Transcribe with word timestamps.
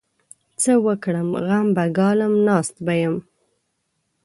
څه 0.61 0.71
وکړم؟! 0.85 1.27
غم 1.45 1.67
به 1.75 1.85
ګالم؛ 1.97 2.33
ناست 2.47 2.75
به 2.85 2.93
يم. 3.01 3.15